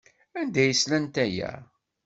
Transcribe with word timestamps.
Anda 0.39 0.59
ay 0.63 0.73
slant 0.81 1.15
aya? 1.25 1.51